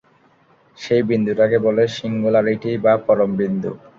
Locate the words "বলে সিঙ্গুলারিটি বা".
1.65-2.93